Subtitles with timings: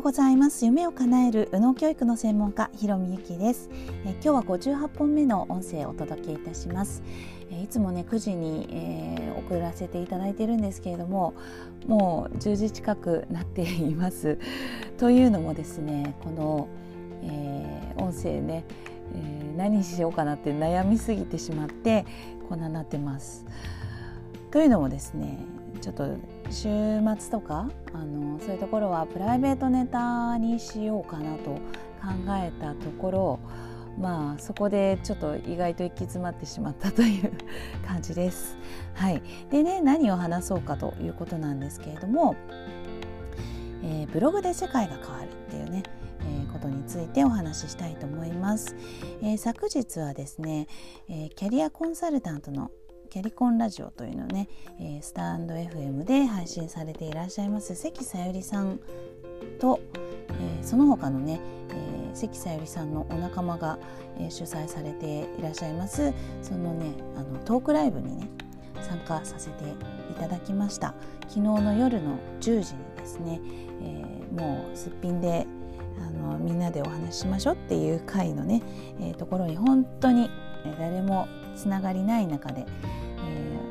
[0.00, 0.64] うございます。
[0.64, 3.68] 夢を叶える右脳教育の専門家ひろみゆきです。
[4.06, 7.02] え今日は58本目の音声をお届けいたします。
[7.50, 11.34] えいつもね9時に、えー、送らせていただいているんですけれども
[11.86, 14.38] もう10時近くなっています。
[14.96, 16.68] というのもですねこの、
[17.22, 18.64] えー、音声ね、
[19.14, 22.06] えー、何しようかなって悩みすぎてしまって
[22.48, 23.44] こんなになってます。
[24.50, 25.38] というのもですね
[25.80, 26.16] ちょっと
[26.50, 26.68] 週
[27.18, 31.60] 末とかあのそういうところはプライベートネタにしようかなと考
[32.30, 33.40] えたところ
[33.98, 37.32] まあそこでちょっと意外と行き詰まってしまったという
[37.86, 38.56] 感じです。
[38.94, 42.36] はい、でね何を話そうかということなんですけれども、
[43.82, 45.82] えー、ブログで世界が変わるっていうね
[46.22, 48.76] えー、ことについてお話ししたいと思います、
[49.22, 50.66] えー、昨日はですね、
[51.08, 52.70] えー、キャリアコンサルタントの
[53.10, 58.78] キャリコンラジオというのをね、えー、スタンド FM で配信されていらっしゃいます関さゆりさん
[59.58, 59.80] と、
[60.28, 63.80] えー、その他のね、えー、関さゆりさんのお仲間が、
[64.20, 68.28] えー、主催されていらっしゃいますそのねあのトークライブにね
[68.80, 69.64] 参加させて
[70.10, 70.94] いただきました。
[71.22, 72.62] 昨日の夜の10時に
[72.96, 73.40] ですね、
[73.82, 75.46] えー、もうすっぴんで
[76.00, 78.62] あのみんなでお話ししましょうっていう回のね、
[79.00, 80.30] えー、ところに本当に
[80.78, 82.66] 誰もつながりない中で、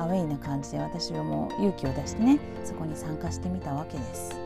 [0.00, 4.32] アウェイな感じで私はもう勇気を出してねそこに参加してみたわけです。
[4.32, 4.38] は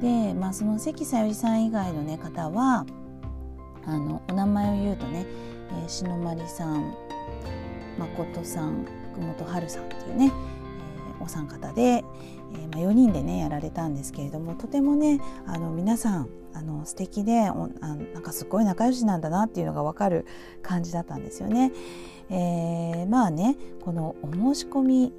[0.00, 2.84] い、で、まあ、その関さゆりさん以外の、ね、方は
[3.86, 5.26] あのお名前を言うとね、
[5.82, 6.94] えー、篠丸さん
[7.98, 10.32] 誠さん福本春さんというね、
[11.18, 12.02] えー、お三方で、えー
[12.72, 20.24] まあ、4人でねやられたんですけれどもとてもねあの皆さんあの素敵でおあなんかすごい仲良しなんだなっていうのが分かる
[20.62, 21.72] 感じだったんですよね。
[22.30, 25.12] えー、まあねこのお申し込み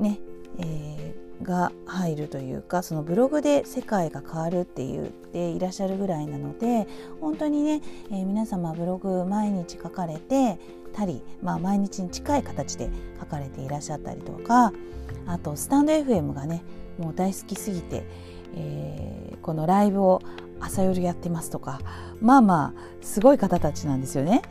[0.00, 0.20] ね、
[0.58, 6.86] えー、が入るというかそのブログで世界が変わるって言っていらっしゃるぐらいなので
[7.20, 7.80] 本当にね、
[8.10, 10.58] えー、皆様ブログ毎日書かれて
[10.92, 14.72] たり、まあ、毎日に近い形で書かれていらっしゃったりとか
[15.26, 16.62] あとスタンド FM がね
[16.98, 18.04] もう大好きすぎて、
[18.56, 20.20] えー、このライブを
[20.60, 21.80] 朝夜やってますとか
[22.20, 24.42] まあまあすごい方たちなんですよね。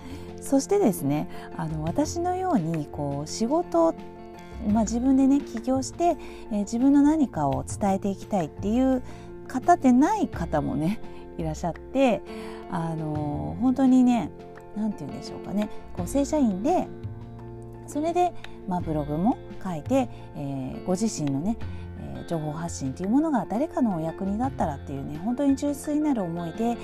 [0.42, 3.94] そしてですねあの私のようにこう仕事
[4.66, 6.18] まあ、自分でね起業して、
[6.52, 9.04] えー、自分の何かを伝えていきたいっていう
[9.48, 11.00] 方でない方もね
[11.38, 12.22] いらっしゃって
[12.72, 14.32] あのー、本当にね
[14.76, 16.88] 何て言うんでしょうかねこう正社員で
[17.86, 18.34] それで、
[18.68, 21.58] まあ、ブログも書いて、えー、ご自身のね
[22.00, 26.78] え情報発信というものが誰かのお役に立ったらっていうね本当に純粋なる思いで、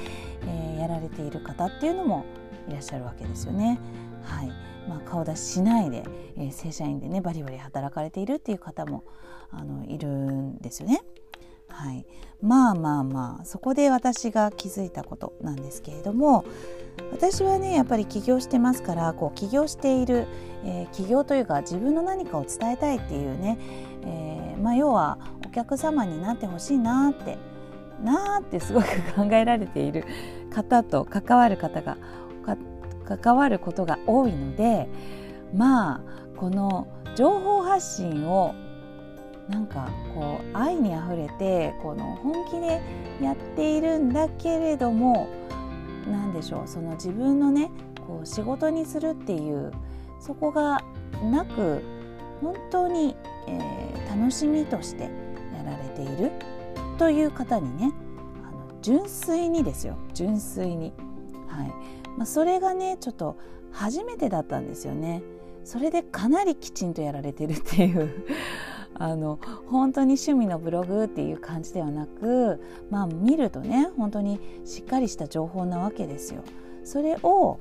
[0.47, 2.25] えー、やられている方っていうのも
[2.68, 3.79] いらっしゃるわけですよね。
[4.24, 4.51] はい
[4.88, 6.03] まあ、顔出ししないで、
[6.38, 9.03] えー、正社員でねバリバリ働かれているっていう方も
[9.51, 11.01] あのいるんですよね。
[11.69, 12.06] はい、
[12.41, 16.46] まあまあまあそこで私が気づいたことなんですけれども
[17.12, 20.28] 私はねやっぱり起業してますからこう起業している、
[20.63, 23.57] えー、起業というか自分の何かを伝えたいっていうね、
[24.03, 27.38] えー、まあ、要はお客様になってほしいなって
[28.03, 30.06] なーってすごく考えられている
[30.51, 31.97] 方と関わる方が
[33.03, 34.88] 関わることが多いので
[35.53, 36.02] まあ
[36.38, 38.56] この情報発信を
[39.50, 42.81] なんかこう愛にあふれてこの本気で
[43.22, 45.28] やっているんだけれども
[46.09, 47.69] 何でしょうその自分のね
[48.08, 49.72] こう仕事にするっていう
[50.19, 50.81] そこが
[51.31, 51.81] なく
[52.42, 53.16] 本当に、
[53.47, 56.31] えー、楽しみとしてやられている
[56.97, 57.92] という方にね
[58.47, 59.97] あの純粋にですよ。
[60.13, 60.94] 純粋に、
[61.47, 61.74] はい。
[62.18, 63.38] まあ、それがねちょっと
[63.72, 65.24] 初めてだったんですよね。
[65.63, 68.09] それでかなりきちんとやられてるっていう
[68.96, 76.44] あの本当に趣味のブログっていう感じではなくまあ見るとね本当にしっかりした情報なわけですよ。
[76.84, 77.59] それを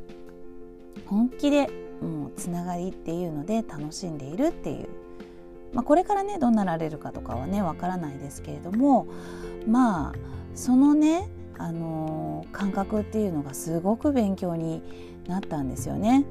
[1.06, 1.70] 本気で
[2.02, 4.88] もうつながりっていうので楽しんでいるっていう、
[5.72, 9.06] まあ、これからねどうなられるかとかはねわからないですけれども
[9.66, 10.12] まあ
[10.54, 11.28] そのね
[11.62, 14.82] あの感覚っていうのがすごく勉強に
[15.28, 16.24] なったんですよね。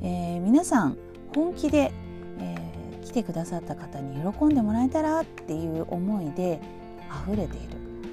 [0.00, 0.96] えー、皆さん
[1.34, 1.92] 本気で、
[2.38, 6.60] えー、来てくださった方に喜んでもらえたらっていう思いで
[7.26, 7.68] 溢れている、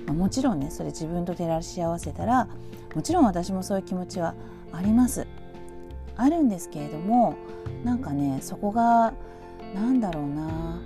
[0.08, 2.48] まあ、もちろんねそれ自分と照らし合わせたら
[2.96, 4.34] もちろん私もそういう気持ちは
[4.72, 5.28] あります。
[6.16, 7.36] あるんですけれども
[7.84, 9.14] なんかねそこが
[9.76, 10.82] なんだろうな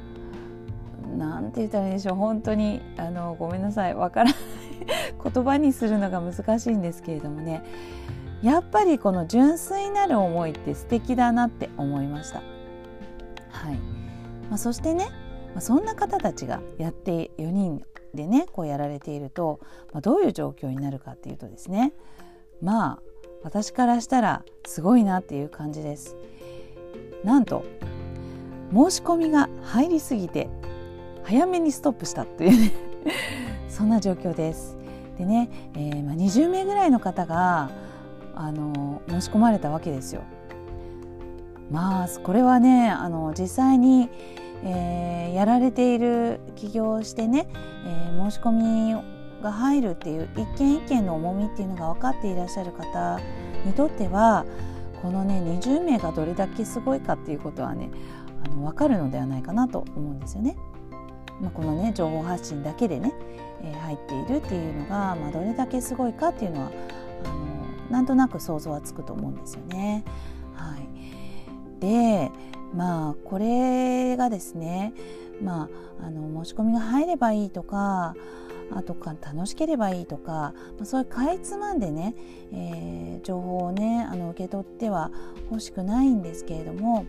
[1.17, 2.15] なんて言ったらいいでしょう。
[2.15, 3.95] 本当にあのごめんなさい。
[3.95, 4.60] わからない。
[5.23, 7.63] 言葉にするのが難しいんですけれどもね
[8.41, 12.41] やっぱりこの純粋なる思いって素敵だなって思いました。
[13.49, 13.75] はい
[14.49, 15.09] まあ、そしてね、
[15.53, 17.83] まあ、そんな方たちがやって4人
[18.15, 19.59] でねこうやられていると、
[19.93, 21.93] まあ、どういう状況になるかっていうとですね
[22.61, 22.99] まあ
[23.43, 26.15] 私からしたらすごいなっていう感じです。
[27.23, 27.63] なんと
[28.73, 30.49] 申し込みが入りすぎて
[31.23, 32.71] 早めにストップしたというね
[33.81, 34.77] そんな状況です。
[35.17, 37.71] でね、えー、まあ、20名ぐらいの方が
[38.35, 40.21] あの申し込まれたわけですよ。
[41.71, 44.07] まあこれはねあの実際に、
[44.63, 47.47] えー、やられている起業してね、
[47.87, 53.19] えー、申し込みが入るっていう一件一件の重みっていうのが分かっていらっしゃる方
[53.65, 54.45] にとっては
[55.01, 57.89] このね20名がどれだけすごいかっていうことはね
[58.45, 60.55] あの分かるのではないかなと思うんですよね。
[61.41, 63.11] まあ、このね情報発信だけでね、
[63.63, 66.71] え、入っているっていうのが、まあ、どれだけすごいかっていうのは
[67.25, 70.03] あのなんとなく想像はつくと思うんですよね。
[70.55, 72.31] はい、で
[72.73, 74.93] まあこれがですね、
[75.41, 75.69] ま
[76.01, 78.15] あ、あの申し込みが入ればいいとか
[78.73, 80.53] あとか楽しければいいとか、ま
[80.83, 82.15] あ、そういうかいつまんでね、
[82.53, 85.11] えー、情報をねあの受け取っては
[85.49, 87.05] 欲しくないんですけれども、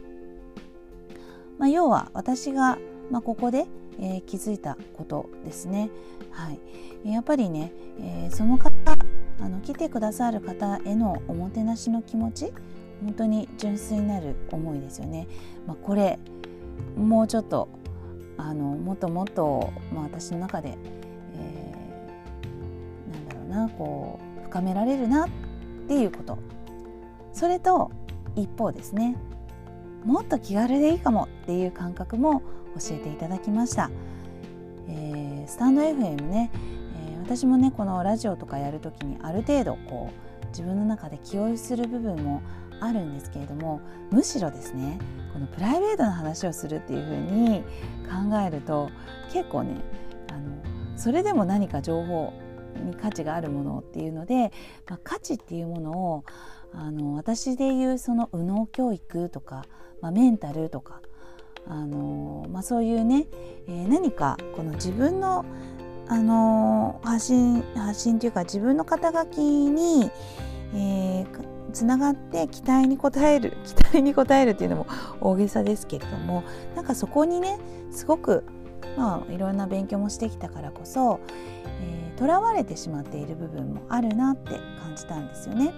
[1.59, 2.79] まあ、要は私が、
[3.13, 3.67] まあ、ここで、
[4.01, 5.91] えー、気づいたことですね。
[6.31, 6.51] は
[7.05, 7.71] い、やっぱりね、
[8.01, 8.71] えー、その方
[9.39, 12.53] あの来てくださる方へのおもてなしの気持ち
[13.05, 15.29] 本当に純粋になる思いですよね。
[15.67, 16.19] まあ、これ
[16.97, 17.69] もうちょっと
[18.39, 20.79] あのもっともっと、まあ、私の中で、
[21.37, 25.29] えー、なんだろうなこう深められるなっ
[25.87, 26.39] ていうこと
[27.35, 27.91] それと
[28.37, 29.17] 一方ですね
[30.07, 32.43] もっと気軽でいいかもっていう感覚も
[32.79, 33.91] 教えていただきました。
[34.89, 36.51] えー、スタンド FM ね
[37.25, 42.43] 私もねこのラジオとかやる時にある程度こう自分の中で気負いする部分も
[42.81, 43.81] あるんですけれども
[44.11, 44.99] むしろですね
[45.33, 47.63] このプライベートな話をするっていうふうに
[48.31, 48.91] 考えると
[49.33, 49.81] 結構ね
[50.31, 50.63] あの
[50.99, 52.33] それでも何か情報
[52.85, 54.53] に価値があるものっていうので、
[54.89, 56.25] まあ、価値っていうものを
[56.75, 59.65] あの私でいうその右脳教育とか、
[60.01, 61.03] まあ、メンタルとか
[61.67, 63.27] あの、まあ、そういうね、
[63.69, 65.45] えー、何かこの自分の
[66.09, 70.11] あの発信発信というか自分の肩書きに、
[70.75, 71.27] えー、
[71.73, 74.87] つながって期待に応える 期待に応えるっていうのも
[75.23, 76.43] 大げさですけれども
[76.77, 77.59] なんかそこにね
[77.91, 78.45] すごく
[78.99, 81.21] まあいろんな勉強もしてきたからこそ
[82.17, 84.51] とら、えー、われてしまっている部分もあるなって
[84.83, 85.73] 感じたんですよね。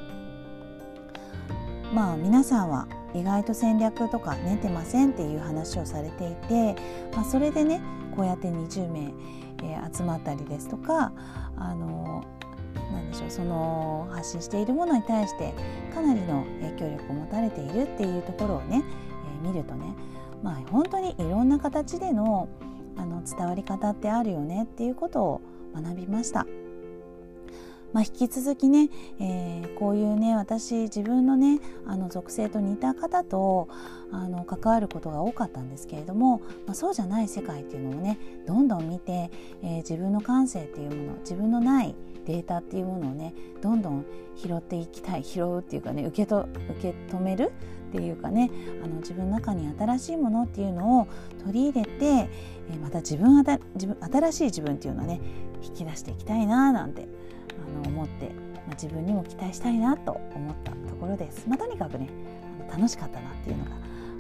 [1.95, 6.75] まあ皆さんは意外と戦略とか練ってませんっていう話をされていて、
[7.13, 7.81] まあ、それでね
[8.15, 9.13] こうやって20名
[9.65, 11.13] えー、集まったりですとか
[11.57, 12.25] あの
[12.93, 15.55] なんでしょうその発信しているものに対して
[15.95, 18.85] かなりの影響力を持たれているっていうところをね、
[19.43, 19.95] えー、見るとね、
[20.43, 22.49] まあ、本当にいろんな形での
[22.97, 25.41] あの伝わり方ってあるよねっていうことを
[25.75, 26.47] 学びました。
[27.95, 33.69] まあ、引き続きね、えー、こういうね私自分のねあの属性と似た方と
[34.11, 39.31] あの関わることが多かったんですけれども、まあ、そうじゃない世界っていうのをねどんどん見て、
[39.63, 41.95] えー、自分の感性っていうもの自分のない
[42.27, 43.33] データっていうものをね
[43.63, 44.05] どんどん
[44.37, 46.49] 拾っていきたい拾うっていうかね受けと
[46.81, 47.53] 受け止める
[47.91, 48.51] っていうかね
[48.83, 51.09] あの自分の中に新しいものっていうのを
[51.45, 55.21] 取り入れて、えー、また自分自分新しい自分っていうのをね
[55.63, 57.07] 引き出していきたいななんて
[57.59, 58.33] あの思って、ま
[58.69, 61.47] あ、自分にも期待したいなと思ったところです。
[61.49, 62.09] まあ、とにかくね
[62.71, 63.71] 楽しかったなっていうのが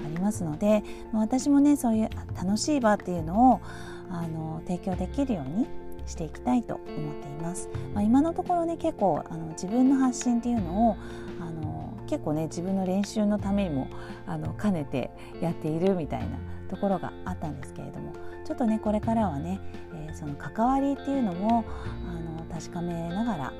[0.04, 3.60] ありますので、まあ、私もねそういう楽しい場っていうのを
[4.10, 5.66] あの提供できるように
[6.06, 7.68] していきたいと思っています。
[7.94, 10.96] まあ、今のところね結構あの自分の発信っていうのを
[11.40, 13.88] あの結構ね自分の練習のためにも
[14.26, 15.10] あの兼ねて
[15.40, 16.38] やっているみたいな
[16.68, 18.12] ところがあったんですけれども
[18.44, 19.60] ちょっとねこれからはね、
[19.94, 21.64] えー、その関わりっていうのも
[22.08, 23.52] あの確かめながら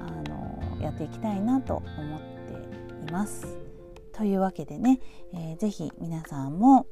[0.00, 3.58] あのやっていきたいなと思っています。
[4.12, 5.00] というわけでね、
[5.32, 6.86] えー、ぜひ皆さんも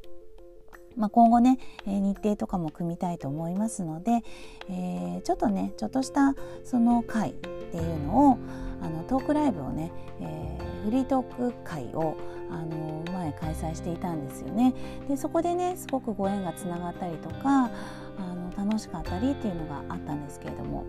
[0.96, 4.22] まあ、今後ね、えー、日程とかも組みたいと思いますので、
[4.70, 6.34] えー、ちょっとねちょっとした
[6.64, 8.38] その会っていうのを
[8.80, 12.16] あのトークライブをね、えー、フリートーク会を
[12.50, 14.74] あの前開催していたんですよね。
[15.08, 17.70] でそこでねすごくご縁がつながったりとか
[18.18, 20.84] あの楽しかったりっていうのがあったんですけれども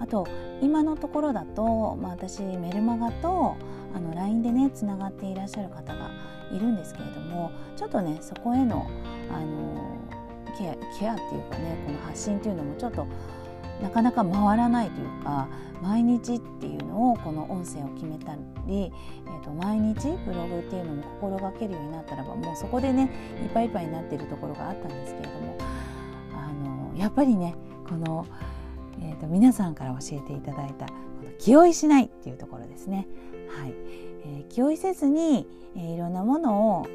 [0.00, 0.26] あと
[0.60, 3.56] 今のところだと、まあ、私メルマガと
[3.94, 6.10] あの LINE でねつながっていらっしゃる方が
[6.52, 8.88] いるんですけれどもちょっとねそこへの
[9.30, 9.98] あの
[10.58, 13.06] ケアケアっていうかねこの発信っていうのもちょっと
[13.82, 15.48] なかなか回らないというか
[15.82, 18.34] 毎日っていうのをこの音声を決めた
[18.66, 18.92] り、
[19.26, 23.10] えー、と毎日ブログっていうのも心がけるようになったらばもうそこでね
[23.42, 25.58] いっぱいいっぱいになっているところがあったんですけれども
[26.32, 27.54] あのやっぱりね
[27.88, 28.26] この、
[29.00, 30.92] えーと、皆さんから教えていただいたこ
[31.24, 33.06] の気負いしないっていうところですね。
[33.48, 33.74] はい
[34.26, 35.46] えー、気負いせずに、
[35.76, 36.86] えー、いろんなものを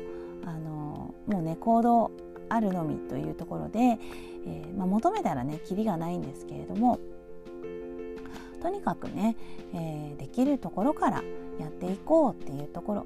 [0.45, 2.11] あのもうね行動
[2.49, 6.99] あるのみというところで、えー、まあ、求めたらねキリがないんですけれども
[8.61, 9.37] とにかくね、
[9.73, 11.23] えできるところから
[11.59, 13.05] やっていこうっていうところ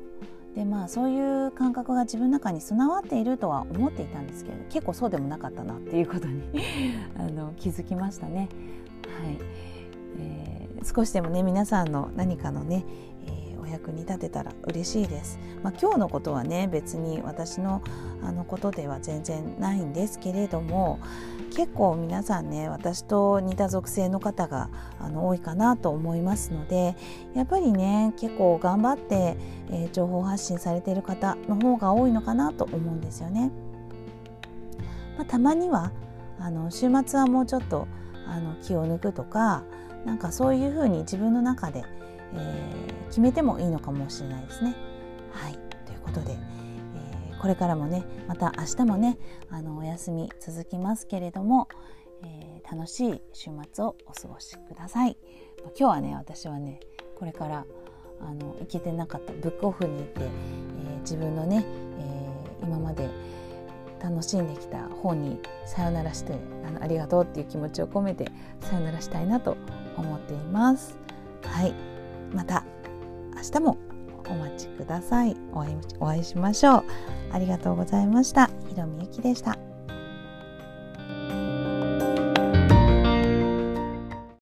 [0.55, 6.43] でまあそういう感覚が自分の中に備わっているとは思っていたんですけれど結構そうでもなかったなっていうことに
[7.17, 8.49] あの気づきましたね。
[9.23, 9.37] い
[10.17, 12.85] えー、少しでもね皆さんの何かのね、
[13.25, 15.39] えー、お役に立てたら嬉しいです。
[15.63, 17.81] まあ、今日のことはね別に私の
[18.21, 20.99] あのことでは全然ないんですけれども
[21.55, 26.95] 結構皆さんね私と似た属性の方があの多いかなと思いますので
[27.35, 29.35] やっぱりね結構頑張って、
[29.71, 33.51] えー、情報発信されている方の方が多いのかなと思うんですよね。
[35.17, 35.91] まあ、たまには
[36.39, 37.87] あの週末はもうちょっと
[38.27, 39.63] あの気を抜くとか
[40.05, 41.83] なんかそういうふうに自分の中で、
[42.33, 44.75] えー、決めてもいいのかもしれないですね。
[45.31, 45.53] はい
[45.85, 49.17] ということで、えー、これからもねまた明日もね
[49.49, 51.67] あのお休み続きますけれども、
[52.23, 55.17] えー、楽しい週末をお過ごしください。
[55.63, 56.79] 今日はね私はね
[57.15, 57.65] これから
[58.19, 60.29] あの行けてなかったブックオフに行って、え、
[61.01, 61.65] 自分のね、
[61.99, 62.31] え、
[62.63, 63.09] 今まで
[64.03, 66.33] 楽しんできた本にさよならして
[66.67, 68.29] あのありがとうっていう気持ちを込めて
[68.59, 69.55] さよならしたいなと
[69.97, 70.97] 思っています。
[71.43, 71.73] はい。
[72.33, 72.65] また
[73.35, 73.77] 明日も
[74.29, 75.37] お待ちください。
[75.53, 76.83] お会いお会いしましょう。
[77.31, 78.49] ありがとうございました。
[78.67, 79.62] ひろみゆきでした。